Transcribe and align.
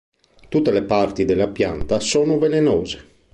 Tutte 0.49 0.71
le 0.71 0.81
parti 0.81 1.25
della 1.25 1.47
pianta 1.47 1.99
sono 1.99 2.39
velenose. 2.39 3.05